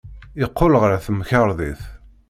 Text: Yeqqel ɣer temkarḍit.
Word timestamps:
Yeqqel 0.41 0.73
ɣer 0.81 0.91
temkarḍit. 1.05 1.81